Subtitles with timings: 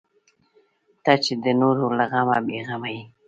[1.03, 3.03] ته چې د نورو له غمه بې غمه یې.